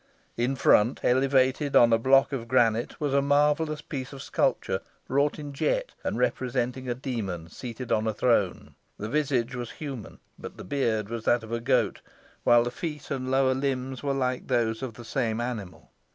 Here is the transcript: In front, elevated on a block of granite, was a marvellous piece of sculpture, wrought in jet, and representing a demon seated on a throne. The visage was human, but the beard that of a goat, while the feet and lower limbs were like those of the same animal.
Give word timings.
In 0.35 0.55
front, 0.55 1.01
elevated 1.03 1.75
on 1.75 1.93
a 1.93 1.99
block 1.99 2.33
of 2.33 2.47
granite, 2.47 2.99
was 2.99 3.13
a 3.13 3.21
marvellous 3.21 3.81
piece 3.83 4.11
of 4.11 4.23
sculpture, 4.23 4.81
wrought 5.07 5.37
in 5.37 5.53
jet, 5.53 5.91
and 6.03 6.17
representing 6.17 6.89
a 6.89 6.95
demon 6.95 7.49
seated 7.49 7.91
on 7.91 8.07
a 8.07 8.13
throne. 8.15 8.73
The 8.97 9.09
visage 9.09 9.53
was 9.53 9.73
human, 9.73 10.17
but 10.39 10.57
the 10.57 10.63
beard 10.63 11.05
that 11.09 11.43
of 11.43 11.51
a 11.51 11.59
goat, 11.59 12.01
while 12.43 12.63
the 12.63 12.71
feet 12.71 13.11
and 13.11 13.29
lower 13.29 13.53
limbs 13.53 14.01
were 14.01 14.15
like 14.15 14.47
those 14.47 14.81
of 14.81 14.95
the 14.95 15.05
same 15.05 15.39
animal. 15.39 15.91